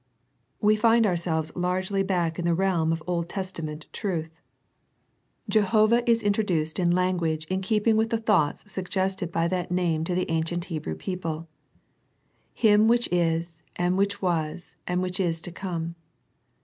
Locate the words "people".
10.95-11.47